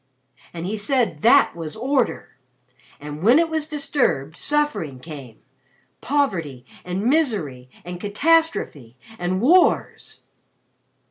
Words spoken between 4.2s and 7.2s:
suffering came poverty and